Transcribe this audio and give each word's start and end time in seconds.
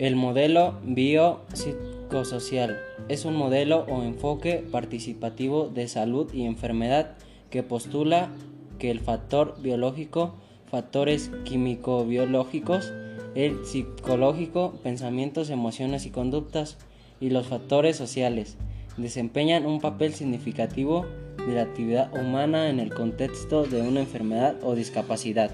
El 0.00 0.16
modelo 0.16 0.80
biopsicosocial 0.82 2.80
es 3.10 3.26
un 3.26 3.36
modelo 3.36 3.84
o 3.86 4.02
enfoque 4.02 4.64
participativo 4.72 5.68
de 5.68 5.88
salud 5.88 6.32
y 6.32 6.46
enfermedad 6.46 7.18
que 7.50 7.62
postula 7.62 8.30
que 8.78 8.90
el 8.90 9.00
factor 9.00 9.60
biológico, 9.60 10.36
factores 10.70 11.30
químico-biológicos, 11.44 12.94
el 13.34 13.66
psicológico, 13.66 14.72
pensamientos, 14.82 15.50
emociones 15.50 16.06
y 16.06 16.10
conductas, 16.10 16.78
y 17.20 17.28
los 17.28 17.48
factores 17.48 17.98
sociales 17.98 18.56
desempeñan 18.96 19.66
un 19.66 19.82
papel 19.82 20.14
significativo 20.14 21.04
de 21.46 21.52
la 21.56 21.60
actividad 21.64 22.10
humana 22.18 22.70
en 22.70 22.80
el 22.80 22.94
contexto 22.94 23.64
de 23.64 23.82
una 23.82 24.00
enfermedad 24.00 24.56
o 24.62 24.74
discapacidad. 24.74 25.50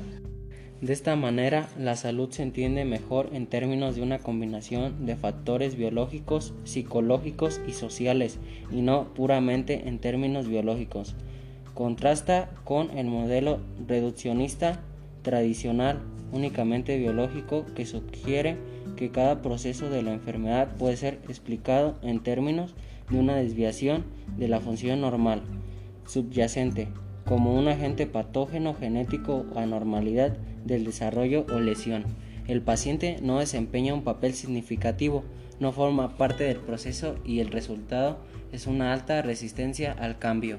De 0.83 0.93
esta 0.93 1.17
manera, 1.17 1.71
la 1.79 1.97
salud 1.97 2.31
se 2.31 2.43
entiende 2.43 2.85
mejor 2.85 3.31
en 3.33 3.47
términos 3.47 3.97
de 3.97 4.03
una 4.03 4.19
combinación 4.19 5.07
de 5.07 5.17
factores 5.17 5.75
biológicos, 5.75 6.53
psicológicos 6.65 7.63
y 7.67 7.73
sociales, 7.73 8.39
y 8.71 8.83
no 8.83 9.15
puramente 9.15 9.89
en 9.89 9.99
términos 9.99 10.49
biológicos. 10.49 11.15
Contrasta 11.73 12.51
con 12.65 12.97
el 12.99 13.07
modelo 13.07 13.61
reduccionista 13.89 14.83
tradicional 15.23 16.03
únicamente 16.31 16.99
biológico 16.99 17.65
que 17.75 17.87
sugiere 17.87 18.59
que 18.97 19.11
cada 19.11 19.41
proceso 19.41 19.89
de 19.89 20.03
la 20.03 20.13
enfermedad 20.13 20.77
puede 20.77 20.99
ser 20.99 21.21
explicado 21.29 21.97
en 22.03 22.23
términos 22.23 22.75
de 23.11 23.19
una 23.19 23.37
desviación 23.37 24.05
de 24.37 24.49
la 24.49 24.61
función 24.61 25.01
normal 25.01 25.43
subyacente 26.07 26.89
como 27.27 27.55
un 27.55 27.69
agente 27.69 28.07
patógeno 28.07 28.75
genético 28.75 29.45
o 29.53 29.59
anormalidad 29.59 30.37
del 30.65 30.85
desarrollo 30.85 31.45
o 31.53 31.59
lesión. 31.59 32.05
El 32.47 32.63
paciente 32.63 33.19
no 33.21 33.41
desempeña 33.41 33.95
un 33.95 34.05
papel 34.05 34.33
significativo, 34.35 35.25
no 35.59 35.73
forma 35.73 36.17
parte 36.17 36.45
del 36.45 36.59
proceso 36.59 37.17
y 37.25 37.41
el 37.41 37.49
resultado 37.49 38.19
es 38.53 38.67
una 38.67 38.93
alta 38.93 39.21
resistencia 39.23 39.93
al 39.93 40.19
cambio. 40.19 40.59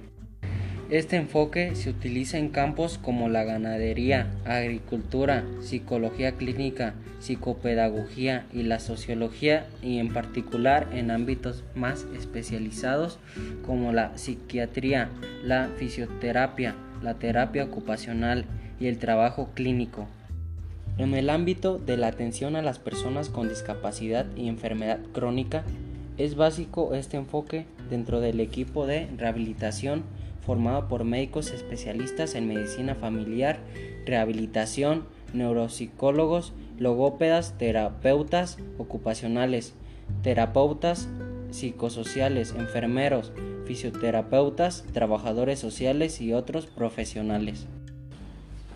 Este 0.89 1.17
enfoque 1.17 1.75
se 1.75 1.89
utiliza 1.89 2.37
en 2.37 2.47
campos 2.47 2.97
como 2.97 3.27
la 3.27 3.43
ganadería, 3.43 4.31
agricultura, 4.45 5.43
psicología 5.59 6.31
clínica, 6.31 6.93
psicopedagogía 7.19 8.45
y 8.53 8.63
la 8.63 8.79
sociología 8.79 9.65
y 9.83 9.99
en 9.99 10.13
particular 10.13 10.87
en 10.93 11.11
ámbitos 11.11 11.65
más 11.75 12.05
especializados 12.15 13.19
como 13.65 13.91
la 13.91 14.17
psiquiatría, 14.17 15.09
la 15.43 15.67
fisioterapia, 15.77 16.73
la 17.03 17.15
terapia 17.15 17.65
ocupacional 17.65 18.45
y 18.79 18.87
el 18.87 18.97
trabajo 18.97 19.49
clínico. 19.53 20.07
En 20.97 21.13
el 21.15 21.29
ámbito 21.29 21.79
de 21.79 21.97
la 21.97 22.07
atención 22.07 22.55
a 22.55 22.61
las 22.61 22.79
personas 22.79 23.27
con 23.27 23.49
discapacidad 23.49 24.25
y 24.37 24.47
enfermedad 24.47 24.99
crónica, 25.11 25.65
es 26.17 26.35
básico 26.35 26.95
este 26.95 27.17
enfoque 27.17 27.65
dentro 27.89 28.21
del 28.21 28.39
equipo 28.39 28.87
de 28.87 29.07
rehabilitación 29.17 30.03
formado 30.47 30.87
por 30.87 31.03
médicos 31.03 31.51
especialistas 31.51 32.33
en 32.33 32.47
medicina 32.47 32.95
familiar, 32.95 33.59
rehabilitación, 34.05 35.03
neuropsicólogos, 35.33 36.53
logópedas, 36.79 37.57
terapeutas 37.57 38.57
ocupacionales, 38.77 39.73
terapeutas 40.23 41.09
psicosociales, 41.51 42.55
enfermeros, 42.57 43.33
fisioterapeutas, 43.65 44.85
trabajadores 44.93 45.59
sociales 45.59 46.21
y 46.21 46.33
otros 46.33 46.65
profesionales. 46.65 47.67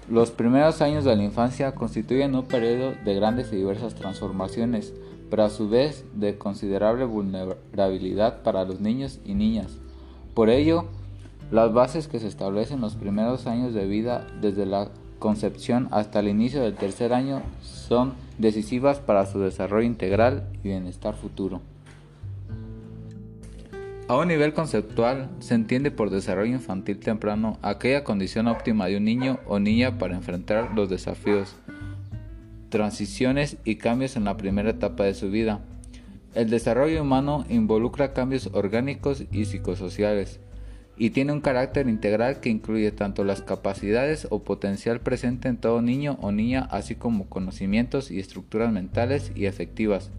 Los 0.10 0.32
primeros 0.32 0.82
años 0.82 1.06
de 1.06 1.16
la 1.16 1.24
infancia 1.24 1.74
constituyen 1.74 2.36
un 2.36 2.48
periodo 2.48 2.96
de 3.06 3.16
grandes 3.16 3.54
y 3.54 3.56
diversas 3.56 3.96
transformaciones, 3.96 4.94
pero 5.30 5.44
a 5.44 5.50
su 5.50 5.70
vez 5.70 6.04
de 6.16 6.38
considerable 6.38 7.06
vulnerabilidad 7.06 8.44
para 8.44 8.66
los 8.66 8.82
niños 8.82 9.22
y 9.24 9.36
niñas. 9.36 9.78
Por 10.34 10.50
ello, 10.50 10.88
las 11.52 11.74
bases 11.74 12.08
que 12.08 12.20
se 12.20 12.28
establecen 12.28 12.78
en 12.78 12.82
los 12.82 12.96
primeros 12.96 13.46
años 13.46 13.74
de 13.74 13.86
vida, 13.86 14.26
desde 14.40 14.66
la 14.66 14.88
concepción 15.20 15.90
hasta 15.92 16.22
el 16.22 16.30
inicio 16.30 16.62
del 16.62 16.76
tercer 16.76 17.14
año, 17.14 17.42
son 17.62 18.14
decisivas 18.38 19.00
para 19.00 19.26
su 19.26 19.40
desarrollo 19.40 19.86
integral 19.86 20.48
y 20.64 20.70
bienestar 20.70 21.14
futuro. 21.14 21.62
A 24.08 24.18
un 24.18 24.30
nivel 24.30 24.54
conceptual, 24.54 25.30
se 25.40 25.54
entiende 25.54 25.92
por 25.92 26.10
desarrollo 26.10 26.54
infantil 26.54 27.00
temprano 27.00 27.58
aquella 27.62 28.04
condición 28.04 28.48
óptima 28.48 28.88
de 28.88 28.98
un 28.98 29.06
niño 29.06 29.40
o 29.46 29.60
niña 29.60 29.98
para 29.98 30.16
enfrentar 30.16 30.72
los 30.74 30.90
desafíos, 30.90 31.56
transiciones 32.70 33.58
y 33.64 33.76
cambios 33.76 34.16
en 34.16 34.24
la 34.24 34.38
primera 34.38 34.72
etapa 34.72 35.04
de 35.04 35.14
su 35.14 35.30
vida. 35.30 35.62
El 36.34 36.50
desarrollo 36.50 37.02
humano 37.02 37.46
involucra 37.50 38.14
cambios 38.14 38.50
orgánicos 38.54 39.26
y 39.32 39.46
psicosociales, 39.46 40.40
y 41.02 41.10
tiene 41.10 41.34
un 41.34 41.42
carácter 41.42 41.90
integral 41.90 42.42
que 42.42 42.50
incluye 42.50 42.92
tanto 42.92 43.24
las 43.24 43.42
capacidades 43.42 44.28
o 44.30 44.44
potencial 44.44 45.00
presente 45.00 45.48
en 45.50 45.58
todo 45.58 45.82
niño 45.82 46.20
o 46.22 46.32
niña, 46.32 46.68
así 46.70 46.94
como 46.94 47.28
conocimientos 47.28 48.12
y 48.12 48.20
estructuras 48.20 48.72
mentales 48.72 49.32
y 49.34 49.48
efectivas 49.48 50.12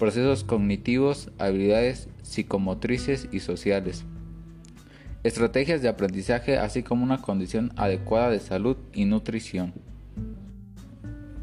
procesos 0.00 0.42
cognitivos, 0.42 1.30
habilidades 1.38 2.08
psicomotrices 2.22 3.28
y 3.30 3.38
sociales, 3.38 4.04
estrategias 5.22 5.80
de 5.80 5.90
aprendizaje, 5.90 6.58
así 6.58 6.82
como 6.82 7.04
una 7.04 7.22
condición 7.22 7.72
adecuada 7.76 8.28
de 8.30 8.40
salud 8.40 8.76
y 8.92 9.04
nutrición. 9.04 9.74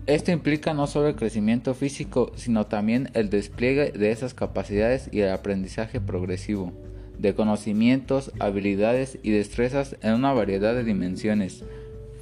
Esto 0.07 0.31
implica 0.31 0.73
no 0.73 0.87
solo 0.87 1.07
el 1.07 1.15
crecimiento 1.15 1.73
físico, 1.73 2.33
sino 2.35 2.65
también 2.65 3.11
el 3.13 3.29
despliegue 3.29 3.93
de 3.93 4.11
esas 4.11 4.33
capacidades 4.33 5.07
y 5.13 5.21
el 5.21 5.31
aprendizaje 5.31 6.01
progresivo, 6.01 6.73
de 7.17 7.33
conocimientos, 7.35 8.31
habilidades 8.39 9.19
y 9.23 9.31
destrezas 9.31 9.95
en 10.01 10.13
una 10.13 10.33
variedad 10.33 10.73
de 10.73 10.83
dimensiones, 10.83 11.63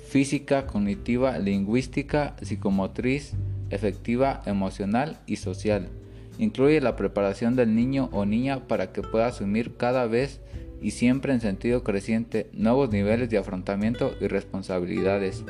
física, 0.07 0.67
cognitiva, 0.67 1.37
lingüística, 1.39 2.35
psicomotriz, 2.41 3.33
efectiva, 3.69 4.41
emocional 4.45 5.19
y 5.25 5.37
social. 5.37 5.89
Incluye 6.37 6.81
la 6.81 6.95
preparación 6.95 7.55
del 7.55 7.75
niño 7.75 8.09
o 8.11 8.25
niña 8.25 8.67
para 8.67 8.91
que 8.91 9.01
pueda 9.01 9.27
asumir 9.27 9.77
cada 9.77 10.07
vez 10.07 10.41
y 10.81 10.91
siempre 10.91 11.33
en 11.33 11.41
sentido 11.41 11.83
creciente 11.83 12.49
nuevos 12.53 12.89
niveles 12.91 13.29
de 13.29 13.37
afrontamiento 13.37 14.13
y 14.19 14.27
responsabilidades, 14.27 15.45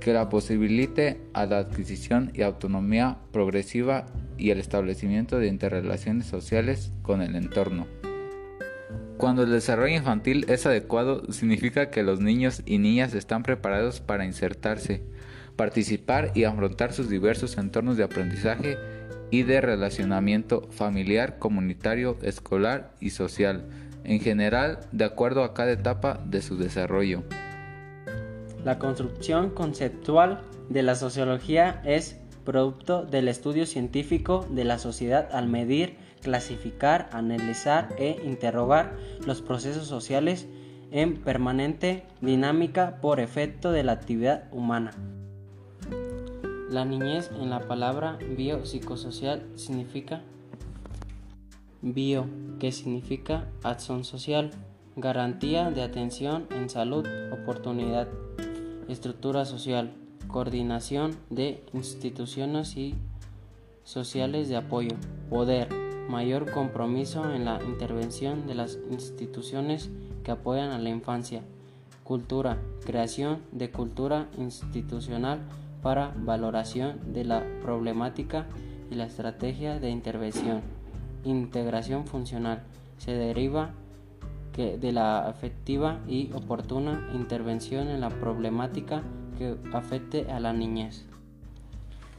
que 0.00 0.12
la 0.12 0.28
posibilite 0.28 1.20
a 1.32 1.46
la 1.46 1.58
adquisición 1.58 2.32
y 2.34 2.42
autonomía 2.42 3.18
progresiva 3.30 4.06
y 4.36 4.50
el 4.50 4.58
establecimiento 4.58 5.38
de 5.38 5.46
interrelaciones 5.46 6.26
sociales 6.26 6.92
con 7.02 7.22
el 7.22 7.36
entorno. 7.36 8.01
Cuando 9.22 9.44
el 9.44 9.52
desarrollo 9.52 9.94
infantil 9.94 10.46
es 10.48 10.66
adecuado, 10.66 11.32
significa 11.32 11.90
que 11.90 12.02
los 12.02 12.18
niños 12.18 12.60
y 12.66 12.78
niñas 12.78 13.14
están 13.14 13.44
preparados 13.44 14.00
para 14.00 14.24
insertarse, 14.24 15.04
participar 15.54 16.32
y 16.34 16.42
afrontar 16.42 16.92
sus 16.92 17.08
diversos 17.08 17.56
entornos 17.56 17.96
de 17.96 18.02
aprendizaje 18.02 18.78
y 19.30 19.44
de 19.44 19.60
relacionamiento 19.60 20.66
familiar, 20.72 21.38
comunitario, 21.38 22.18
escolar 22.22 22.94
y 22.98 23.10
social, 23.10 23.68
en 24.02 24.18
general 24.18 24.80
de 24.90 25.04
acuerdo 25.04 25.44
a 25.44 25.54
cada 25.54 25.70
etapa 25.70 26.20
de 26.26 26.42
su 26.42 26.56
desarrollo. 26.56 27.22
La 28.64 28.80
construcción 28.80 29.50
conceptual 29.50 30.42
de 30.68 30.82
la 30.82 30.96
sociología 30.96 31.80
es 31.84 32.18
producto 32.44 33.04
del 33.04 33.28
estudio 33.28 33.66
científico 33.66 34.44
de 34.50 34.64
la 34.64 34.80
sociedad 34.80 35.28
al 35.30 35.46
medir, 35.46 36.01
clasificar, 36.22 37.10
analizar 37.12 37.94
e 37.98 38.22
interrogar 38.24 38.96
los 39.26 39.42
procesos 39.42 39.86
sociales 39.86 40.46
en 40.90 41.16
permanente 41.16 42.04
dinámica 42.20 43.00
por 43.00 43.20
efecto 43.20 43.72
de 43.72 43.82
la 43.82 43.92
actividad 43.92 44.44
humana. 44.52 44.92
La 46.70 46.84
niñez 46.84 47.30
en 47.38 47.50
la 47.50 47.66
palabra 47.68 48.18
biopsicosocial 48.36 49.46
significa 49.56 50.22
bio, 51.82 52.26
que 52.58 52.72
significa 52.72 53.48
acción 53.62 54.04
social, 54.04 54.52
garantía 54.96 55.70
de 55.70 55.82
atención 55.82 56.46
en 56.50 56.70
salud, 56.70 57.06
oportunidad, 57.32 58.08
estructura 58.88 59.44
social, 59.44 59.92
coordinación 60.28 61.16
de 61.28 61.64
instituciones 61.72 62.76
y 62.76 62.94
sociales 63.84 64.48
de 64.48 64.56
apoyo, 64.56 64.96
poder, 65.28 65.68
mayor 66.12 66.50
compromiso 66.50 67.32
en 67.32 67.46
la 67.46 67.58
intervención 67.64 68.46
de 68.46 68.54
las 68.54 68.78
instituciones 68.90 69.90
que 70.22 70.30
apoyan 70.30 70.70
a 70.70 70.78
la 70.78 70.90
infancia, 70.90 71.42
cultura, 72.04 72.58
creación 72.84 73.40
de 73.50 73.70
cultura 73.70 74.28
institucional 74.36 75.40
para 75.82 76.12
valoración 76.14 77.14
de 77.14 77.24
la 77.24 77.42
problemática 77.62 78.46
y 78.90 78.94
la 78.94 79.06
estrategia 79.06 79.80
de 79.80 79.88
intervención. 79.88 80.60
Integración 81.24 82.06
funcional 82.06 82.62
se 82.98 83.12
deriva 83.12 83.70
de 84.56 84.92
la 84.92 85.30
efectiva 85.30 86.00
y 86.06 86.30
oportuna 86.34 87.08
intervención 87.14 87.88
en 87.88 88.02
la 88.02 88.10
problemática 88.10 89.02
que 89.38 89.56
afecte 89.72 90.30
a 90.30 90.40
la 90.40 90.52
niñez. 90.52 91.06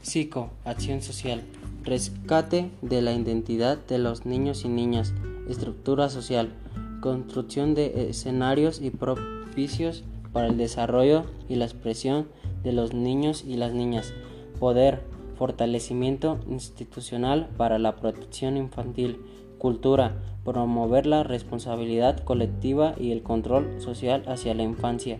Psico, 0.02 0.50
acción 0.64 1.00
social, 1.00 1.44
rescate 1.84 2.70
de 2.80 3.02
la 3.02 3.12
identidad 3.12 3.78
de 3.78 3.98
los 3.98 4.24
niños 4.24 4.64
y 4.64 4.68
niñas, 4.68 5.12
estructura 5.48 6.08
social, 6.08 6.52
construcción 7.00 7.74
de 7.74 8.08
escenarios 8.08 8.80
y 8.80 8.90
propicios 8.90 10.02
para 10.32 10.46
el 10.46 10.56
desarrollo 10.56 11.24
y 11.48 11.56
la 11.56 11.66
expresión 11.66 12.26
de 12.62 12.72
los 12.72 12.94
niños 12.94 13.44
y 13.46 13.56
las 13.56 13.74
niñas, 13.74 14.14
poder, 14.58 15.02
fortalecimiento 15.36 16.38
institucional 16.48 17.48
para 17.56 17.78
la 17.78 17.96
protección 17.96 18.56
infantil, 18.56 19.20
cultura, 19.58 20.16
promover 20.44 21.06
la 21.06 21.22
responsabilidad 21.22 22.20
colectiva 22.24 22.94
y 22.98 23.12
el 23.12 23.22
control 23.22 23.80
social 23.80 24.22
hacia 24.26 24.54
la 24.54 24.62
infancia, 24.62 25.18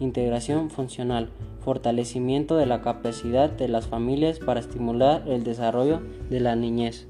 integración 0.00 0.70
funcional, 0.70 1.30
fortalecimiento 1.60 2.56
de 2.56 2.66
la 2.66 2.80
capacidad 2.80 3.50
de 3.50 3.68
las 3.68 3.86
familias 3.86 4.38
para 4.38 4.60
estimular 4.60 5.22
el 5.28 5.44
desarrollo 5.44 6.00
de 6.28 6.40
la 6.40 6.56
niñez. 6.56 7.06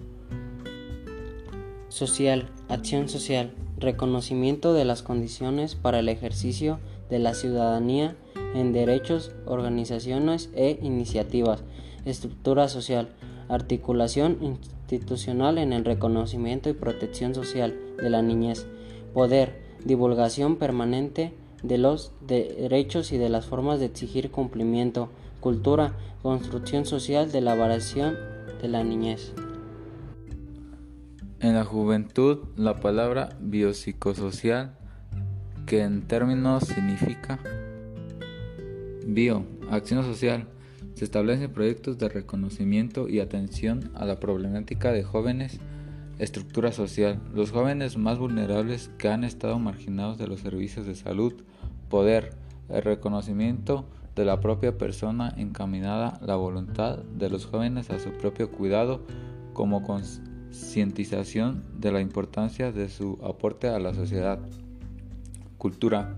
Social, 1.88 2.50
acción 2.68 3.08
social, 3.08 3.52
reconocimiento 3.78 4.74
de 4.74 4.84
las 4.84 5.02
condiciones 5.02 5.74
para 5.74 6.00
el 6.00 6.08
ejercicio 6.08 6.78
de 7.08 7.18
la 7.18 7.34
ciudadanía 7.34 8.16
en 8.54 8.72
derechos, 8.72 9.32
organizaciones 9.46 10.50
e 10.54 10.78
iniciativas, 10.82 11.62
estructura 12.04 12.68
social, 12.68 13.08
articulación 13.48 14.38
institucional 14.40 15.58
en 15.58 15.72
el 15.72 15.84
reconocimiento 15.84 16.68
y 16.68 16.74
protección 16.74 17.34
social 17.34 17.78
de 18.00 18.10
la 18.10 18.22
niñez, 18.22 18.66
poder, 19.14 19.62
divulgación 19.84 20.56
permanente 20.56 21.32
de 21.62 21.78
los 21.78 22.12
derechos 22.26 23.12
y 23.12 23.18
de 23.18 23.28
las 23.28 23.46
formas 23.46 23.80
de 23.80 23.86
exigir 23.86 24.30
cumplimiento, 24.30 25.10
cultura, 25.40 25.94
construcción 26.22 26.84
social 26.86 27.32
de 27.32 27.40
la 27.40 27.54
variación 27.54 28.16
de 28.60 28.68
la 28.68 28.84
niñez. 28.84 29.32
En 31.40 31.54
la 31.54 31.64
juventud, 31.64 32.40
la 32.56 32.80
palabra 32.80 33.30
biopsicosocial, 33.40 34.76
que 35.66 35.82
en 35.82 36.02
términos 36.06 36.64
significa 36.64 37.38
bio, 39.06 39.44
acción 39.70 40.04
social, 40.04 40.48
se 40.94 41.04
establecen 41.04 41.50
proyectos 41.50 41.96
de 41.96 42.10
reconocimiento 42.10 43.08
y 43.08 43.20
atención 43.20 43.90
a 43.94 44.04
la 44.04 44.20
problemática 44.20 44.92
de 44.92 45.02
jóvenes, 45.02 45.58
estructura 46.20 46.70
social, 46.70 47.18
los 47.34 47.50
jóvenes 47.50 47.96
más 47.96 48.18
vulnerables 48.18 48.90
que 48.98 49.08
han 49.08 49.24
estado 49.24 49.58
marginados 49.58 50.18
de 50.18 50.26
los 50.26 50.40
servicios 50.40 50.86
de 50.86 50.94
salud, 50.94 51.32
poder, 51.88 52.34
el 52.68 52.82
reconocimiento 52.82 53.86
de 54.14 54.26
la 54.26 54.40
propia 54.40 54.76
persona 54.76 55.32
encaminada, 55.38 56.20
la 56.22 56.36
voluntad 56.36 56.98
de 56.98 57.30
los 57.30 57.46
jóvenes 57.46 57.88
a 57.88 57.98
su 57.98 58.10
propio 58.12 58.50
cuidado 58.50 59.00
como 59.54 59.82
concientización 59.82 61.64
de 61.78 61.90
la 61.90 62.02
importancia 62.02 62.70
de 62.70 62.90
su 62.90 63.18
aporte 63.22 63.68
a 63.68 63.78
la 63.78 63.94
sociedad. 63.94 64.38
Cultura. 65.56 66.16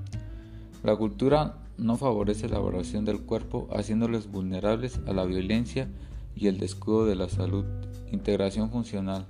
La 0.82 0.96
cultura 0.96 1.58
no 1.78 1.96
favorece 1.96 2.49
la 2.49 2.56
elaboración 2.56 3.04
del 3.04 3.20
cuerpo, 3.20 3.69
haciéndoles 3.72 4.31
vulnerables 4.31 5.00
a 5.06 5.12
la 5.12 5.25
violencia 5.25 5.88
y 6.34 6.49
el 6.49 6.58
descuido 6.58 7.06
de 7.06 7.14
la 7.14 7.28
salud. 7.28 7.64
Integración 8.10 8.70
funcional. 8.70 9.26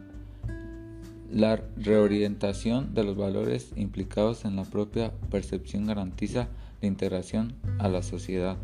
La 1.33 1.63
reorientación 1.79 2.93
de 2.93 3.05
los 3.05 3.17
valores 3.17 3.73
implicados 3.75 4.45
en 4.45 4.55
la 4.55 4.65
propia 4.65 5.13
percepción 5.31 5.87
garantiza 5.87 6.49
la 6.83 6.89
integración 6.89 7.55
a 7.79 7.89
la 7.89 8.03
sociedad. 8.03 8.59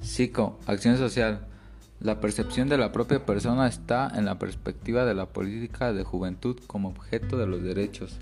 Psico, 0.00 0.58
acción 0.66 0.98
social. 0.98 1.46
La 2.00 2.18
percepción 2.18 2.68
de 2.68 2.78
la 2.78 2.90
propia 2.90 3.24
persona 3.24 3.68
está 3.68 4.10
en 4.16 4.24
la 4.24 4.40
perspectiva 4.40 5.04
de 5.04 5.14
la 5.14 5.26
política 5.26 5.92
de 5.92 6.02
juventud 6.02 6.58
como 6.66 6.88
objeto 6.88 7.38
de 7.38 7.46
los 7.46 7.62
derechos, 7.62 8.18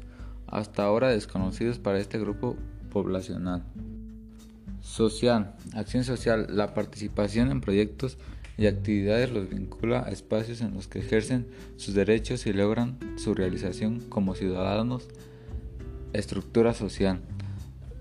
hasta 0.47 0.85
ahora 0.85 1.09
desconocidos 1.09 1.79
para 1.79 2.01
este 2.01 2.19
grupo 2.19 2.57
poblacional. 2.93 3.63
Social, 4.83 5.55
acción 5.75 6.05
social, 6.05 6.47
la 6.51 6.75
participación 6.75 7.51
en 7.51 7.63
proyectos 7.63 8.19
y 8.59 8.67
actividades 8.67 9.31
los 9.31 9.49
vincula 9.49 10.05
a 10.05 10.11
espacios 10.11 10.61
en 10.61 10.75
los 10.75 10.89
que 10.89 10.99
ejercen 10.99 11.47
sus 11.77 11.95
derechos 11.95 12.47
y 12.47 12.53
logran 12.53 12.99
su 13.17 13.35
realización 13.35 14.01
como 14.09 14.35
ciudadanos. 14.35 15.09
Estructura 16.13 16.75
social. 16.75 17.21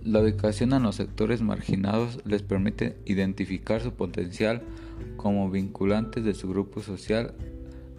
La 0.04 0.21
ubicación 0.21 0.74
en 0.74 0.83
los 0.83 0.95
sectores 0.95 1.42
marginados 1.42 2.19
les 2.25 2.42
permite 2.42 2.98
identificar 3.06 3.81
su 3.81 3.94
potencial 3.94 4.63
como 5.15 5.50
vinculantes 5.51 6.24
de 6.24 6.33
su 6.33 6.50
grupo 6.50 6.81
social 6.81 7.36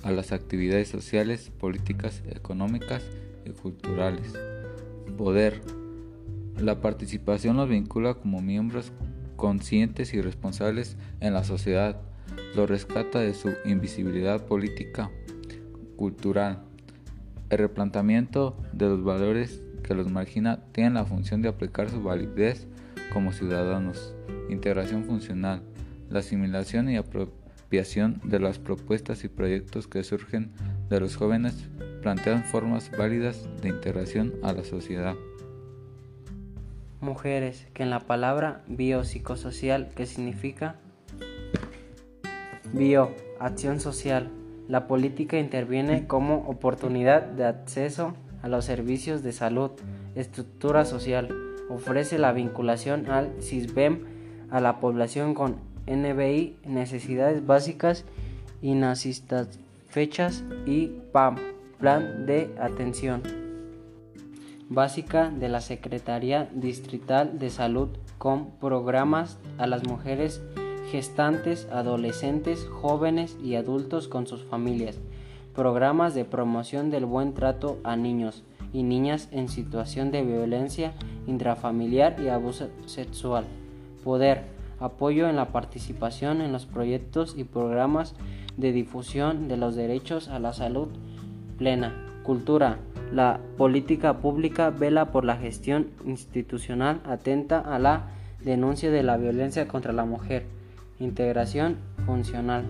a 0.02 0.10
las 0.10 0.32
actividades 0.32 0.88
sociales, 0.88 1.52
políticas, 1.58 2.22
económicas 2.28 3.02
y 3.44 3.50
culturales. 3.50 4.32
Poder 5.16 5.60
la 6.58 6.80
participación 6.80 7.56
los 7.56 7.68
vincula 7.68 8.14
como 8.14 8.40
miembros 8.40 8.90
conscientes 9.36 10.12
y 10.14 10.20
responsables 10.20 10.96
en 11.20 11.34
la 11.34 11.44
sociedad, 11.44 12.00
los 12.54 12.68
rescata 12.68 13.20
de 13.20 13.34
su 13.34 13.52
invisibilidad 13.64 14.46
política, 14.46 15.10
cultural. 15.96 16.62
El 17.50 17.58
replanteamiento 17.58 18.56
de 18.72 18.86
los 18.86 19.02
valores 19.02 19.62
que 19.82 19.94
los 19.94 20.10
margina 20.10 20.60
tiene 20.72 20.90
la 20.90 21.04
función 21.04 21.42
de 21.42 21.48
aplicar 21.48 21.90
su 21.90 22.02
validez 22.02 22.66
como 23.12 23.32
ciudadanos. 23.32 24.14
Integración 24.50 25.04
funcional. 25.04 25.62
La 26.10 26.20
asimilación 26.20 26.90
y 26.90 26.96
apropiación 26.96 28.20
de 28.24 28.40
las 28.40 28.58
propuestas 28.58 29.24
y 29.24 29.28
proyectos 29.28 29.88
que 29.88 30.02
surgen 30.02 30.52
de 30.88 31.00
los 31.00 31.16
jóvenes 31.16 31.68
plantean 32.02 32.44
formas 32.44 32.90
válidas 32.96 33.48
de 33.62 33.68
integración 33.68 34.34
a 34.42 34.52
la 34.52 34.64
sociedad 34.64 35.14
mujeres, 37.00 37.66
que 37.74 37.82
en 37.82 37.90
la 37.90 38.00
palabra 38.00 38.62
biopsicosocial, 38.66 39.90
que 39.94 40.06
significa 40.06 40.76
bio, 42.72 43.10
acción 43.38 43.80
social, 43.80 44.30
la 44.68 44.86
política 44.86 45.38
interviene 45.38 46.06
como 46.06 46.48
oportunidad 46.48 47.22
de 47.22 47.44
acceso 47.44 48.14
a 48.42 48.48
los 48.48 48.64
servicios 48.64 49.22
de 49.22 49.32
salud, 49.32 49.70
estructura 50.14 50.84
social, 50.84 51.34
ofrece 51.70 52.18
la 52.18 52.32
vinculación 52.32 53.10
al 53.10 53.32
CISBEM 53.40 54.04
a 54.50 54.60
la 54.60 54.80
población 54.80 55.34
con 55.34 55.56
NBI, 55.86 56.56
necesidades 56.64 57.46
básicas 57.46 58.04
fechas 59.88 60.44
y 60.66 60.88
PAM, 61.12 61.36
plan 61.78 62.26
de 62.26 62.54
atención 62.60 63.22
básica 64.68 65.30
de 65.30 65.48
la 65.48 65.60
Secretaría 65.60 66.48
Distrital 66.52 67.38
de 67.38 67.50
Salud 67.50 67.88
con 68.18 68.50
programas 68.60 69.38
a 69.56 69.66
las 69.66 69.86
mujeres 69.86 70.42
gestantes, 70.90 71.68
adolescentes, 71.70 72.66
jóvenes 72.66 73.36
y 73.42 73.54
adultos 73.54 74.08
con 74.08 74.26
sus 74.26 74.42
familias, 74.42 74.98
programas 75.54 76.14
de 76.14 76.24
promoción 76.24 76.90
del 76.90 77.04
buen 77.04 77.34
trato 77.34 77.78
a 77.84 77.96
niños 77.96 78.42
y 78.72 78.82
niñas 78.82 79.28
en 79.32 79.48
situación 79.48 80.10
de 80.10 80.22
violencia 80.22 80.92
intrafamiliar 81.26 82.20
y 82.20 82.28
abuso 82.28 82.68
sexual, 82.86 83.44
poder, 84.04 84.44
apoyo 84.80 85.28
en 85.28 85.36
la 85.36 85.52
participación 85.52 86.40
en 86.40 86.52
los 86.52 86.66
proyectos 86.66 87.34
y 87.36 87.44
programas 87.44 88.14
de 88.56 88.72
difusión 88.72 89.48
de 89.48 89.56
los 89.56 89.74
derechos 89.74 90.28
a 90.28 90.38
la 90.38 90.52
salud 90.52 90.88
plena, 91.58 91.92
cultura, 92.22 92.78
la 93.12 93.40
política 93.56 94.18
pública 94.18 94.70
vela 94.70 95.06
por 95.12 95.24
la 95.24 95.36
gestión 95.36 95.88
institucional 96.04 97.00
atenta 97.04 97.58
a 97.58 97.78
la 97.78 98.10
denuncia 98.44 98.90
de 98.90 99.02
la 99.02 99.16
violencia 99.16 99.66
contra 99.66 99.92
la 99.92 100.04
mujer. 100.04 100.57
Integración 101.00 101.76
funcional. 102.06 102.64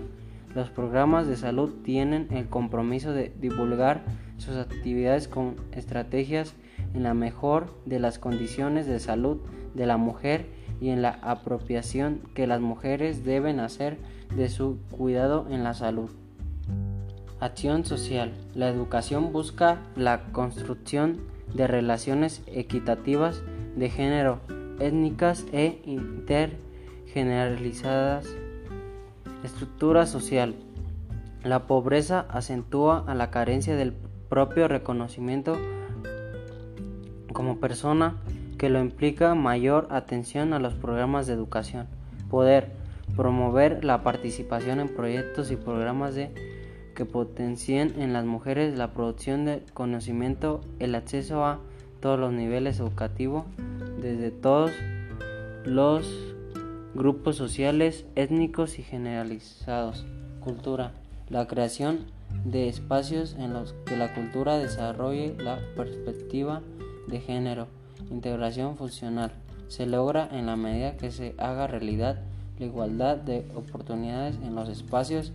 Los 0.55 0.71
programas 0.71 1.27
de 1.27 1.37
salud 1.37 1.73
tienen 1.85 2.29
el 2.31 2.49
compromiso 2.49 3.13
de 3.13 3.33
divulgar 3.41 4.03
sus 4.39 4.57
actividades 4.57 5.29
con 5.29 5.57
estrategias 5.73 6.55
en 6.95 7.03
la 7.03 7.15
mejor 7.15 7.73
de 7.87 7.99
las 7.99 8.19
condiciones 8.19 8.87
de 8.87 9.01
salud 9.01 9.39
de 9.75 9.87
la 9.87 9.97
mujer 9.97 10.47
y 10.81 10.91
en 10.91 11.03
la 11.03 11.19
apropiación 11.23 12.21
que 12.35 12.47
las 12.47 12.61
mujeres 12.61 13.25
deben 13.25 13.61
hacer 13.61 13.99
de 14.35 14.49
su 14.49 14.79
cuidado 14.91 15.47
en 15.51 15.65
la 15.65 15.75
salud. 15.75 16.11
Acción 17.41 17.85
social. 17.85 18.33
La 18.55 18.69
educación 18.69 19.33
busca 19.33 19.79
la 19.97 20.25
construcción 20.33 21.19
de 21.55 21.67
relaciones 21.67 22.43
equitativas 22.47 23.43
de 23.77 23.91
género, 23.91 24.41
étnicas 24.81 25.47
e 25.53 25.81
intergeneralizadas. 27.09 28.27
Estructura 29.45 30.07
social. 30.07 30.55
La 31.45 31.67
pobreza 31.67 32.27
acentúa 32.29 33.05
a 33.07 33.15
la 33.15 33.31
carencia 33.31 33.77
del 33.77 33.95
propio 34.29 34.69
reconocimiento 34.69 35.57
como 37.33 37.59
persona 37.59 38.17
que 38.59 38.69
lo 38.69 38.81
implica 38.81 39.35
mayor 39.35 39.87
atención 39.91 40.53
a 40.53 40.59
los 40.59 40.75
programas 40.75 41.27
de 41.27 41.35
educación. 41.35 41.87
Poder 42.29 42.73
promover 43.17 43.85
la 43.85 44.03
participación 44.03 44.81
en 44.81 44.89
proyectos 44.89 45.51
y 45.51 45.57
programas 45.57 46.17
que 46.95 47.05
potencien 47.05 47.95
en 48.01 48.13
las 48.13 48.25
mujeres 48.25 48.77
la 48.77 48.93
producción 48.93 49.45
de 49.45 49.63
conocimiento, 49.73 50.61
el 50.81 50.95
acceso 50.97 51.45
a 51.45 51.61
todos 52.01 52.19
los 52.19 52.33
niveles 52.33 52.81
educativos, 52.81 53.45
desde 54.03 54.31
todos 54.31 54.73
los 55.65 56.35
grupos 56.99 57.37
sociales, 57.37 58.07
étnicos 58.17 58.81
y 58.81 58.83
generalizados. 58.83 60.05
Cultura. 60.41 60.93
La 61.29 61.47
creación 61.47 62.07
de 62.45 62.69
espacios 62.69 63.37
en 63.39 63.53
los 63.53 63.73
que 63.87 63.97
la 63.97 64.13
cultura 64.15 64.59
desarrolle 64.59 65.37
la 65.39 65.61
perspectiva 65.77 66.61
de 67.07 67.21
género. 67.21 67.69
Integración 68.11 68.77
funcional. 68.77 69.31
Se 69.69 69.87
logra 69.87 70.29
en 70.33 70.47
la 70.47 70.57
medida 70.57 70.97
que 70.97 71.13
se 71.13 71.37
haga 71.39 71.69
realidad 71.69 72.21
la 72.59 72.67
igualdad 72.67 73.17
de 73.17 73.47
oportunidades 73.55 74.37
en 74.43 74.57
los 74.57 74.69
espacios 74.69 75.33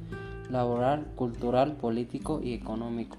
laboral, 0.49 1.05
cultural, 1.15 1.77
político 1.77 2.41
y 2.43 2.53
económico. 2.53 3.15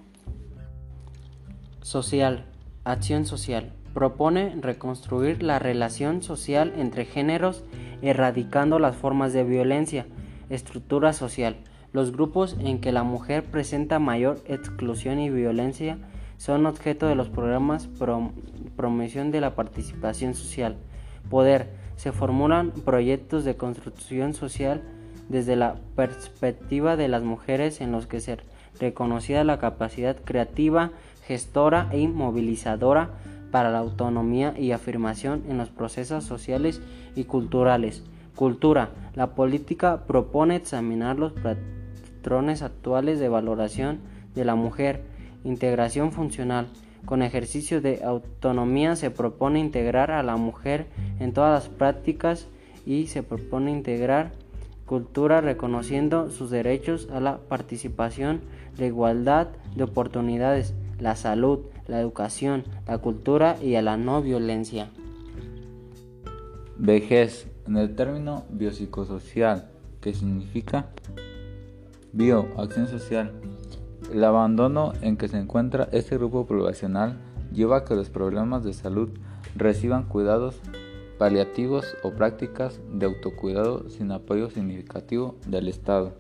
Social. 1.81 2.45
Acción 2.85 3.25
social. 3.25 3.73
Propone 3.95 4.57
reconstruir 4.61 5.45
la 5.45 5.61
relación 5.61 6.21
social 6.23 6.73
entre 6.77 7.05
géneros, 7.05 7.63
erradicando 8.03 8.81
las 8.81 8.97
formas 8.97 9.33
de 9.33 9.45
violencia. 9.45 10.07
Estructura 10.51 11.13
social. 11.13 11.57
Los 11.93 12.11
grupos 12.11 12.57
en 12.59 12.81
que 12.81 12.91
la 12.91 13.05
mujer 13.05 13.45
presenta 13.45 14.01
mayor 14.01 14.41
exclusión 14.47 15.21
y 15.21 15.31
violencia 15.31 15.99
son 16.39 16.67
objeto 16.67 17.07
de 17.07 17.15
los 17.15 17.29
programas 17.29 17.87
pro 17.87 18.33
promoción 18.75 19.31
de 19.31 19.41
la 19.41 19.55
participación 19.55 20.35
social. 20.35 20.77
Poder. 21.31 21.69
Se 21.95 22.11
formulan 22.11 22.73
proyectos 22.73 23.45
de 23.45 23.57
construcción 23.57 24.35
social 24.35 24.83
desde 25.29 25.55
la 25.55 25.77
perspectiva 25.95 26.97
de 26.97 27.07
las 27.07 27.23
mujeres 27.23 27.81
en 27.81 27.93
los 27.93 28.09
que 28.09 28.21
se 28.21 28.39
reconocida 28.81 29.45
la 29.45 29.61
capacidad 29.61 30.17
creativa, 30.17 30.91
gestora 31.23 31.89
e 31.93 32.09
movilizadora 32.09 33.11
para 33.55 33.71
la 33.71 33.79
autonomía 33.79 34.53
y 34.59 34.73
afirmación 34.73 35.45
en 35.49 35.59
los 35.59 35.69
procesos 35.69 36.25
sociales 36.25 36.83
y 37.15 37.23
culturales. 37.23 38.03
Cultura. 38.35 38.91
La 39.15 39.37
política 39.37 40.07
propone 40.09 40.57
examinar 40.57 41.21
los 41.21 41.35
patrones 41.35 42.63
actuales 42.63 43.21
de 43.21 43.29
valoración 43.29 44.01
de 44.35 44.45
la 44.45 44.57
mujer. 44.57 45.05
Integración 45.45 46.11
funcional. 46.11 46.67
Con 47.05 47.23
ejercicio 47.23 47.81
de 47.81 48.03
autonomía 48.03 48.97
se 48.97 49.13
propone 49.13 49.61
integrar 49.61 50.11
a 50.11 50.25
la 50.25 50.35
mujer 50.35 50.89
en 51.21 51.33
todas 51.33 51.53
las 51.53 51.73
prácticas 51.73 52.49
y 52.85 53.07
se 53.07 53.23
propone 53.23 53.71
integrar 53.71 54.33
cultura 54.85 55.41
reconociendo 55.41 56.29
sus 56.29 56.51
derechos 56.51 57.09
a 57.13 57.21
la 57.21 57.39
participación, 57.39 58.41
la 58.79 58.87
igualdad 58.87 59.47
de 59.77 59.85
oportunidades, 59.85 60.75
la 60.99 61.15
salud, 61.15 61.61
la 61.87 62.01
educación, 62.01 62.65
la 62.87 62.99
cultura 62.99 63.57
y 63.63 63.75
a 63.75 63.83
la 63.83 63.97
no 63.97 64.23
violencia. 64.23 64.91
Vejez, 66.77 67.47
en 67.67 67.77
el 67.77 67.95
término 67.95 68.45
biopsicosocial, 68.51 69.71
que 70.01 70.13
significa 70.13 70.87
bio, 72.13 72.49
acción 72.57 72.87
social. 72.87 73.33
El 74.13 74.23
abandono 74.23 74.93
en 75.01 75.17
que 75.17 75.29
se 75.29 75.39
encuentra 75.39 75.89
este 75.93 76.17
grupo 76.17 76.47
poblacional 76.47 77.19
lleva 77.53 77.79
a 77.79 77.85
que 77.85 77.95
los 77.95 78.11
problemas 78.11 78.65
de 78.65 78.73
salud 78.73 79.11
reciban 79.57 80.05
cuidados 80.05 80.61
paliativos 81.19 81.97
o 82.03 82.11
prácticas 82.11 82.81
de 82.93 83.07
autocuidado 83.07 83.89
sin 83.89 84.11
apoyo 84.13 84.51
significativo 84.51 85.37
del 85.47 85.69
Estado, 85.69 86.13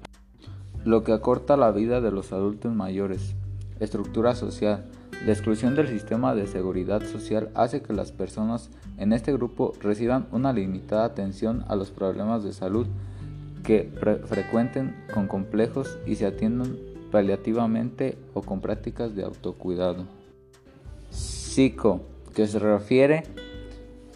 lo 0.84 1.02
que 1.02 1.12
acorta 1.12 1.56
la 1.56 1.72
vida 1.72 2.00
de 2.00 2.10
los 2.10 2.32
adultos 2.32 2.72
mayores. 2.72 3.34
Estructura 3.80 4.34
social. 4.34 4.86
La 5.24 5.32
exclusión 5.32 5.74
del 5.74 5.88
sistema 5.88 6.34
de 6.34 6.46
seguridad 6.46 7.02
social 7.02 7.48
hace 7.54 7.80
que 7.80 7.94
las 7.94 8.12
personas 8.12 8.70
en 8.98 9.12
este 9.12 9.32
grupo 9.32 9.72
reciban 9.80 10.26
una 10.32 10.52
limitada 10.52 11.04
atención 11.04 11.64
a 11.68 11.76
los 11.76 11.90
problemas 11.90 12.44
de 12.44 12.52
salud 12.52 12.86
que 13.62 13.90
frecuenten 14.26 14.94
con 15.14 15.26
complejos 15.26 15.98
y 16.04 16.16
se 16.16 16.26
atiendan 16.26 16.76
paliativamente 17.10 18.18
o 18.34 18.42
con 18.42 18.60
prácticas 18.60 19.14
de 19.14 19.24
autocuidado. 19.24 20.04
Psico, 21.10 22.02
que 22.34 22.46
se 22.46 22.58
refiere 22.58 23.22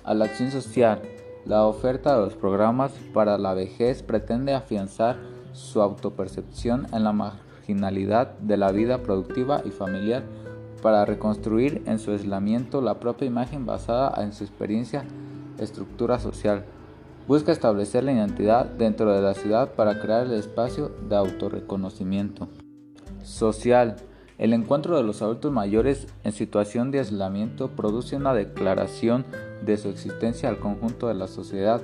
a 0.05 0.13
la 0.13 0.27
acción 0.27 0.51
social. 0.51 1.01
La 1.47 1.65
oferta 1.65 2.15
de 2.15 2.27
los 2.27 2.35
programas 2.35 2.93
para 3.15 3.39
la 3.39 3.55
vejez 3.55 4.03
pretende 4.03 4.53
afianzar 4.53 5.17
su 5.53 5.81
autopercepción 5.81 6.87
en 6.93 7.05
la 7.05 7.13
marginalidad 7.13 8.39
de 8.41 8.57
la 8.59 8.73
vida 8.73 8.99
productiva 8.99 9.63
y 9.65 9.71
familiar 9.71 10.25
para 10.83 11.05
reconstruir 11.05 11.83
en 11.87 11.99
su 11.99 12.13
aislamiento 12.13 12.81
la 12.81 13.01
propia 13.01 13.27
imagen 13.27 13.67
basada 13.67 14.23
en 14.23 14.33
su 14.33 14.45
experiencia 14.45 15.05
estructura 15.59 16.19
social. 16.19 16.65
Busca 17.27 17.53
establecer 17.53 18.05
la 18.05 18.13
identidad 18.13 18.65
dentro 18.65 19.13
de 19.13 19.21
la 19.21 19.35
ciudad 19.35 19.73
para 19.75 20.01
crear 20.01 20.27
el 20.27 20.33
espacio 20.33 20.91
de 21.09 21.17
autorreconocimiento. 21.17 22.49
Social. 23.23 23.97
El 24.39 24.53
encuentro 24.53 24.97
de 24.97 25.03
los 25.03 25.21
adultos 25.21 25.53
mayores 25.53 26.07
en 26.23 26.33
situación 26.33 26.91
de 26.91 27.01
aislamiento 27.01 27.69
produce 27.73 28.17
una 28.17 28.33
declaración 28.33 29.27
de 29.67 29.77
su 29.77 29.89
existencia 29.89 30.49
al 30.49 30.59
conjunto 30.59 31.09
de 31.09 31.15
la 31.15 31.27
sociedad. 31.27 31.83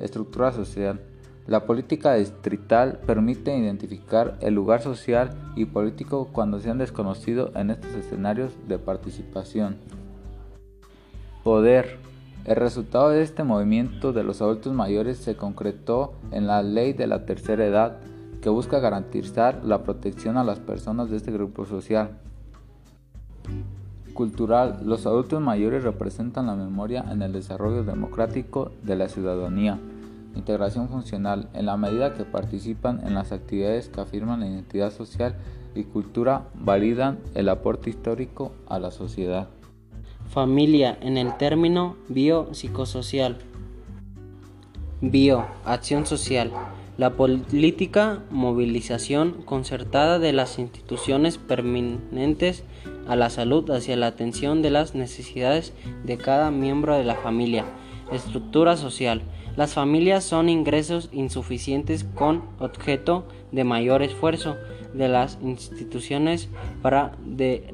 Estructura 0.00 0.52
social. 0.52 1.00
La 1.46 1.66
política 1.66 2.14
distrital 2.14 3.00
permite 3.06 3.54
identificar 3.54 4.38
el 4.40 4.54
lugar 4.54 4.80
social 4.80 5.30
y 5.56 5.66
político 5.66 6.30
cuando 6.32 6.58
se 6.58 6.70
han 6.70 6.78
desconocido 6.78 7.50
en 7.54 7.70
estos 7.70 7.94
escenarios 7.94 8.52
de 8.66 8.78
participación. 8.78 9.76
Poder. 11.42 11.98
El 12.46 12.56
resultado 12.56 13.08
de 13.08 13.22
este 13.22 13.42
movimiento 13.42 14.12
de 14.12 14.22
los 14.22 14.42
adultos 14.42 14.72
mayores 14.74 15.16
se 15.18 15.34
concretó 15.34 16.12
en 16.30 16.46
la 16.46 16.62
Ley 16.62 16.92
de 16.92 17.06
la 17.06 17.24
Tercera 17.24 17.64
Edad, 17.64 17.98
que 18.42 18.50
busca 18.50 18.80
garantizar 18.80 19.64
la 19.64 19.82
protección 19.82 20.36
a 20.36 20.44
las 20.44 20.60
personas 20.60 21.10
de 21.10 21.16
este 21.16 21.32
grupo 21.32 21.64
social. 21.64 22.18
Cultural. 24.12 24.80
Los 24.84 25.06
adultos 25.06 25.40
mayores 25.40 25.84
representan 25.84 26.46
la 26.46 26.54
memoria 26.54 27.04
en 27.10 27.22
el 27.22 27.32
desarrollo 27.32 27.82
democrático 27.82 28.72
de 28.82 28.96
la 28.96 29.08
ciudadanía. 29.08 29.78
Integración 30.36 30.88
funcional, 30.88 31.48
en 31.54 31.66
la 31.66 31.76
medida 31.76 32.14
que 32.14 32.24
participan 32.24 33.06
en 33.06 33.14
las 33.14 33.30
actividades 33.30 33.88
que 33.88 34.00
afirman 34.00 34.40
la 34.40 34.48
identidad 34.48 34.92
social 34.92 35.36
y 35.74 35.84
cultura, 35.84 36.48
validan 36.54 37.20
el 37.34 37.48
aporte 37.48 37.90
histórico 37.90 38.52
a 38.68 38.78
la 38.78 38.90
sociedad. 38.90 39.48
Familia, 40.28 40.98
en 41.00 41.16
el 41.18 41.36
término 41.36 41.96
biopsicosocial. 42.08 43.38
Bio, 45.00 45.46
acción 45.64 46.06
social. 46.06 46.50
La 46.96 47.10
política 47.10 48.20
movilización 48.30 49.42
concertada 49.44 50.18
de 50.18 50.32
las 50.32 50.58
instituciones 50.58 51.38
permanentes 51.38 52.64
a 53.06 53.16
la 53.16 53.30
salud 53.30 53.68
hacia 53.70 53.96
la 53.96 54.06
atención 54.06 54.62
de 54.62 54.70
las 54.70 54.94
necesidades 54.94 55.72
de 56.04 56.16
cada 56.16 56.50
miembro 56.50 56.96
de 56.96 57.04
la 57.04 57.16
familia. 57.16 57.64
Estructura 58.12 58.76
social 58.76 59.22
las 59.56 59.74
familias 59.74 60.24
son 60.24 60.48
ingresos 60.48 61.10
insuficientes 61.12 62.04
con 62.14 62.42
objeto 62.58 63.24
de 63.52 63.62
mayor 63.62 64.02
esfuerzo 64.02 64.56
de 64.92 65.08
las 65.08 65.38
instituciones 65.42 66.48
para 66.82 67.12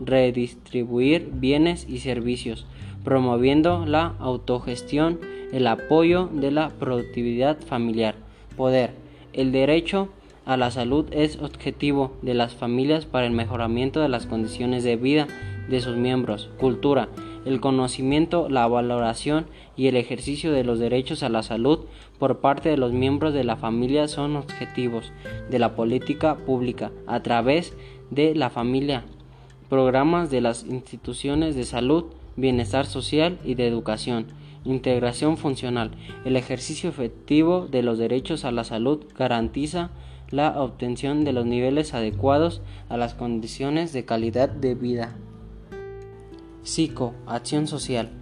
redistribuir 0.05 1.31
bienes 1.33 1.87
y 1.89 2.01
servicios, 2.01 2.67
promoviendo 3.03 3.87
la 3.87 4.15
autogestión, 4.19 5.21
el 5.53 5.67
apoyo 5.67 6.29
de 6.31 6.51
la 6.51 6.69
productividad 6.69 7.59
familiar. 7.61 8.15
Poder. 8.57 8.93
El 9.33 9.53
derecho 9.53 10.09
a 10.45 10.57
la 10.57 10.71
salud 10.71 11.07
es 11.13 11.39
objetivo 11.41 12.17
de 12.21 12.35
las 12.35 12.55
familias 12.55 13.07
para 13.07 13.27
el 13.27 13.33
mejoramiento 13.33 14.01
de 14.01 14.09
las 14.09 14.27
condiciones 14.27 14.85
de 14.85 14.97
vida 14.97 15.29
de 15.69 15.81
sus 15.81 15.97
miembros. 15.97 16.51
Cultura 16.59 17.09
el 17.45 17.61
conocimiento, 17.61 18.49
la 18.49 18.67
valoración 18.67 19.47
y 19.81 19.89
el 19.89 19.97
ejercicio 19.97 20.53
de 20.53 20.63
los 20.63 20.79
derechos 20.79 21.23
a 21.23 21.31
la 21.31 21.43
salud 21.43 21.87
por 22.19 22.41
parte 22.41 22.69
de 22.69 22.77
los 22.77 22.93
miembros 22.93 23.33
de 23.33 23.45
la 23.45 23.57
familia 23.57 24.09
son 24.09 24.37
objetivos 24.37 25.11
de 25.49 25.59
la 25.59 25.75
política 25.75 26.37
pública 26.37 26.93
a 27.07 27.23
través 27.23 27.75
de 28.11 28.35
la 28.35 28.51
familia, 28.51 29.05
programas 29.71 30.31
de 30.31 30.43
las 30.43 30.67
instituciones 30.67 31.55
de 31.57 31.65
salud, 31.65 32.05
bienestar 32.37 32.85
social 32.85 33.39
y 33.43 33.55
de 33.55 33.67
educación. 33.67 34.27
Integración 34.67 35.39
funcional. 35.39 35.93
El 36.27 36.37
ejercicio 36.37 36.91
efectivo 36.91 37.67
de 37.67 37.83
los 37.83 37.97
derechos 37.97 38.45
a 38.45 38.53
la 38.53 38.65
salud 38.65 39.07
garantiza 39.17 39.93
la 40.29 40.61
obtención 40.61 41.25
de 41.25 41.33
los 41.33 41.47
niveles 41.47 41.95
adecuados 41.95 42.61
a 42.91 42.99
las 42.99 43.15
condiciones 43.15 43.95
de 43.95 44.05
calidad 44.05 44.51
de 44.51 44.75
vida. 44.75 45.17
Psico, 46.65 47.15
acción 47.27 47.67
social. 47.67 48.20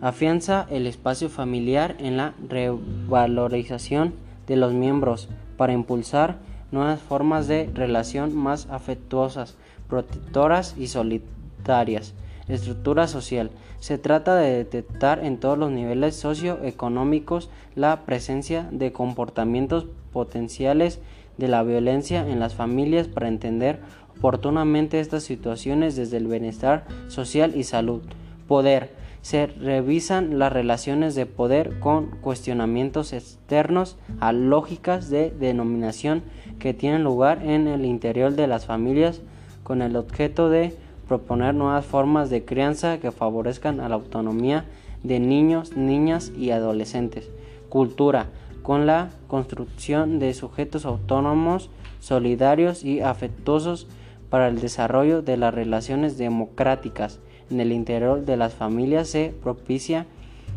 Afianza 0.00 0.66
el 0.70 0.86
espacio 0.86 1.28
familiar 1.28 1.96
en 1.98 2.16
la 2.16 2.34
revalorización 2.48 4.14
de 4.46 4.54
los 4.54 4.72
miembros 4.72 5.28
para 5.56 5.72
impulsar 5.72 6.36
nuevas 6.70 7.00
formas 7.00 7.48
de 7.48 7.68
relación 7.74 8.36
más 8.36 8.68
afectuosas, 8.70 9.56
protectoras 9.88 10.76
y 10.78 10.86
solidarias. 10.86 12.14
Estructura 12.46 13.08
social. 13.08 13.50
Se 13.80 13.98
trata 13.98 14.36
de 14.36 14.56
detectar 14.56 15.24
en 15.24 15.38
todos 15.38 15.58
los 15.58 15.72
niveles 15.72 16.14
socioeconómicos 16.14 17.50
la 17.74 18.04
presencia 18.06 18.68
de 18.70 18.92
comportamientos 18.92 19.86
potenciales 20.12 21.00
de 21.38 21.48
la 21.48 21.64
violencia 21.64 22.26
en 22.26 22.38
las 22.38 22.54
familias 22.54 23.08
para 23.08 23.28
entender 23.28 23.80
oportunamente 24.16 25.00
estas 25.00 25.24
situaciones 25.24 25.96
desde 25.96 26.18
el 26.18 26.28
bienestar 26.28 26.86
social 27.08 27.56
y 27.56 27.64
salud. 27.64 28.02
Poder. 28.46 28.97
Se 29.22 29.46
revisan 29.46 30.38
las 30.38 30.52
relaciones 30.52 31.14
de 31.14 31.26
poder 31.26 31.80
con 31.80 32.06
cuestionamientos 32.20 33.12
externos 33.12 33.96
a 34.20 34.32
lógicas 34.32 35.10
de 35.10 35.30
denominación 35.30 36.22
que 36.58 36.74
tienen 36.74 37.04
lugar 37.04 37.42
en 37.42 37.66
el 37.66 37.84
interior 37.84 38.32
de 38.32 38.46
las 38.46 38.66
familias 38.66 39.20
con 39.62 39.82
el 39.82 39.96
objeto 39.96 40.48
de 40.48 40.74
proponer 41.08 41.54
nuevas 41.54 41.84
formas 41.84 42.30
de 42.30 42.44
crianza 42.44 42.98
que 42.98 43.12
favorezcan 43.12 43.80
a 43.80 43.88
la 43.88 43.96
autonomía 43.96 44.64
de 45.02 45.20
niños, 45.20 45.76
niñas 45.76 46.32
y 46.36 46.50
adolescentes. 46.50 47.30
Cultura, 47.68 48.26
con 48.62 48.86
la 48.86 49.10
construcción 49.28 50.18
de 50.18 50.34
sujetos 50.34 50.84
autónomos, 50.84 51.70
solidarios 52.00 52.84
y 52.84 53.00
afectuosos 53.00 53.86
para 54.30 54.48
el 54.48 54.60
desarrollo 54.60 55.22
de 55.22 55.36
las 55.36 55.54
relaciones 55.54 56.18
democráticas. 56.18 57.20
En 57.50 57.60
el 57.60 57.72
interior 57.72 58.24
de 58.24 58.36
las 58.36 58.54
familias 58.54 59.08
se 59.08 59.34
propicia 59.42 60.06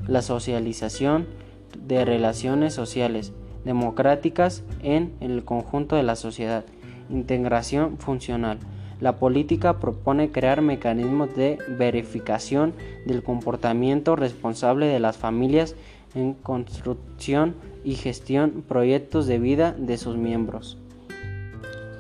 la 0.08 0.22
socialización 0.22 1.28
de 1.88 2.04
relaciones 2.06 2.74
sociales 2.74 3.34
democráticas 3.64 4.64
en 4.82 5.14
el 5.20 5.44
conjunto 5.46 5.96
de 5.96 6.04
la 6.04 6.16
sociedad. 6.16 6.66
Integración 7.10 7.98
funcional. 7.98 8.60
La 9.00 9.16
política 9.18 9.80
propone 9.80 10.32
crear 10.32 10.62
mecanismos 10.62 11.36
de 11.36 11.58
verificación 11.78 12.74
del 13.06 13.24
comportamiento 13.24 14.16
responsable 14.16 14.86
de 14.86 15.00
las 15.00 15.18
familias 15.18 15.76
en 16.14 16.34
construcción 16.34 17.56
y 17.84 17.96
gestión 17.96 18.64
proyectos 18.68 19.28
de 19.28 19.40
vida 19.40 19.74
de 19.78 19.98
sus 19.98 20.18
miembros. 20.18 20.78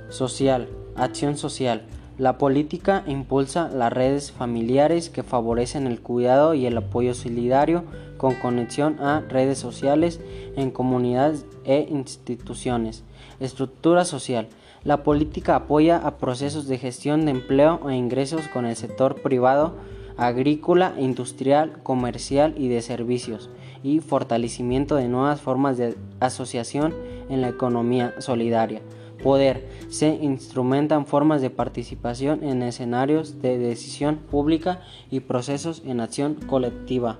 Social. 0.09 0.67
Acción 0.95 1.37
social. 1.37 1.83
La 2.21 2.37
política 2.37 3.03
impulsa 3.07 3.67
las 3.69 3.91
redes 3.91 4.31
familiares 4.31 5.09
que 5.09 5.23
favorecen 5.23 5.87
el 5.87 6.01
cuidado 6.01 6.53
y 6.53 6.67
el 6.67 6.77
apoyo 6.77 7.15
solidario 7.15 7.83
con 8.17 8.35
conexión 8.35 8.99
a 8.99 9.21
redes 9.21 9.57
sociales 9.57 10.19
en 10.55 10.69
comunidades 10.69 11.47
e 11.65 11.87
instituciones. 11.89 13.03
Estructura 13.39 14.05
social. 14.05 14.49
La 14.83 15.01
política 15.01 15.55
apoya 15.55 15.97
a 15.97 16.17
procesos 16.17 16.67
de 16.67 16.77
gestión 16.77 17.25
de 17.25 17.31
empleo 17.31 17.89
e 17.89 17.95
ingresos 17.95 18.47
con 18.49 18.67
el 18.67 18.75
sector 18.75 19.19
privado, 19.23 19.73
agrícola, 20.15 20.93
industrial, 20.99 21.81
comercial 21.81 22.53
y 22.55 22.67
de 22.67 22.83
servicios, 22.83 23.49
y 23.81 23.99
fortalecimiento 23.99 24.95
de 24.95 25.07
nuevas 25.07 25.41
formas 25.41 25.75
de 25.79 25.97
asociación 26.19 26.93
en 27.31 27.41
la 27.41 27.49
economía 27.49 28.13
solidaria. 28.19 28.83
Poder. 29.23 29.67
Se 29.89 30.07
instrumentan 30.07 31.05
formas 31.05 31.41
de 31.41 31.49
participación 31.49 32.43
en 32.43 32.61
escenarios 32.63 33.41
de 33.41 33.57
decisión 33.57 34.17
pública 34.17 34.81
y 35.09 35.21
procesos 35.21 35.81
en 35.85 35.99
acción 35.99 36.35
colectiva. 36.35 37.19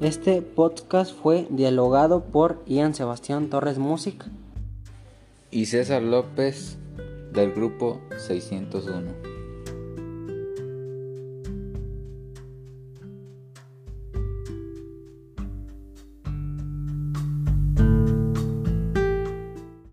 Este 0.00 0.42
podcast 0.42 1.14
fue 1.14 1.46
dialogado 1.48 2.24
por 2.24 2.62
Ian 2.66 2.94
Sebastián 2.94 3.48
Torres 3.48 3.78
Music 3.78 4.26
y 5.50 5.66
César 5.66 6.02
López 6.02 6.76
del 7.32 7.52
grupo 7.52 8.00
601. 8.18 9.35